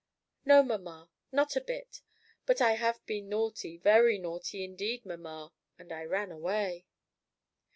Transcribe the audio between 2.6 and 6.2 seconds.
have been naughty very naughty indeed, mamma; and I